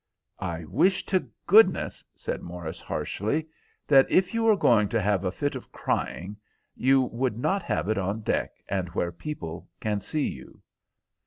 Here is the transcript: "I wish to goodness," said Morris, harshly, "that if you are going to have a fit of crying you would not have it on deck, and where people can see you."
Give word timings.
"I 0.39 0.63
wish 0.65 1.05
to 1.05 1.27
goodness," 1.45 2.03
said 2.15 2.41
Morris, 2.41 2.81
harshly, 2.81 3.45
"that 3.85 4.09
if 4.09 4.33
you 4.33 4.47
are 4.47 4.55
going 4.57 4.89
to 4.89 4.99
have 4.99 5.23
a 5.23 5.31
fit 5.31 5.53
of 5.53 5.71
crying 5.71 6.37
you 6.75 7.01
would 7.03 7.37
not 7.37 7.61
have 7.61 7.87
it 7.87 7.99
on 7.99 8.21
deck, 8.21 8.63
and 8.67 8.89
where 8.95 9.11
people 9.11 9.69
can 9.79 10.01
see 10.01 10.27
you." 10.27 10.63